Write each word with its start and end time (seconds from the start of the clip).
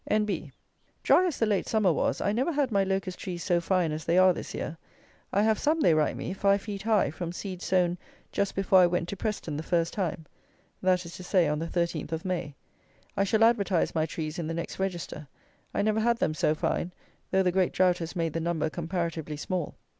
N.B. 0.07 0.51
Dry 1.03 1.27
as 1.27 1.37
the 1.37 1.45
late 1.45 1.67
summer 1.67 1.93
was, 1.93 2.21
I 2.21 2.31
never 2.31 2.51
had 2.51 2.71
my 2.71 2.83
Locust 2.83 3.19
trees 3.19 3.43
so 3.43 3.61
fine 3.61 3.91
as 3.91 4.03
they 4.03 4.17
are 4.17 4.33
this 4.33 4.51
year. 4.55 4.75
I 5.31 5.43
have 5.43 5.59
some, 5.59 5.79
they 5.79 5.93
write 5.93 6.17
me, 6.17 6.33
five 6.33 6.63
feet 6.63 6.81
high, 6.81 7.11
from 7.11 7.31
seed 7.31 7.61
sown 7.61 7.99
just 8.31 8.55
before 8.55 8.79
I 8.79 8.87
went 8.87 9.09
to 9.09 9.15
Preston 9.15 9.57
the 9.57 9.61
first 9.61 9.93
time, 9.93 10.25
that 10.81 11.05
is 11.05 11.15
to 11.17 11.23
say, 11.23 11.47
on 11.47 11.59
the 11.59 11.67
13th 11.67 12.13
of 12.13 12.25
May. 12.25 12.55
I 13.15 13.23
shall 13.23 13.43
advertise 13.43 13.93
my 13.93 14.07
trees 14.07 14.39
in 14.39 14.47
the 14.47 14.55
next 14.55 14.79
Register. 14.79 15.27
I 15.71 15.83
never 15.83 15.99
had 15.99 16.17
them 16.17 16.33
so 16.33 16.55
fine, 16.55 16.91
though 17.29 17.43
the 17.43 17.51
great 17.51 17.71
drought 17.71 17.99
has 17.99 18.15
made 18.15 18.33
the 18.33 18.39
number 18.39 18.71
comparatively 18.71 19.37
small. 19.37 19.75